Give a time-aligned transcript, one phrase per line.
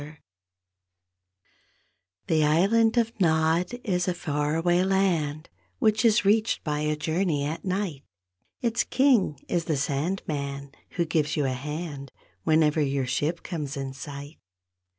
[0.03, 0.17] C
[2.27, 7.45] he island of Nod is a far away land Which is reached by a journey
[7.45, 8.01] at night;
[8.63, 12.11] Its King is the Sandman who gives you a hand
[12.43, 14.39] Whenever your ship comes in sight.